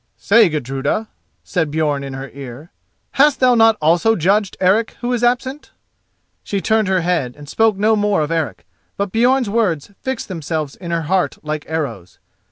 [0.17, 1.09] "Say, Gudruda,"
[1.43, 2.71] said Björn in her ear,
[3.11, 5.73] "hast thou not also judged Eric who is absent?"
[6.43, 8.65] She turned her head and spoke no more of Eric;
[8.97, 12.17] but Björn's words fixed themselves in her heart like arrows.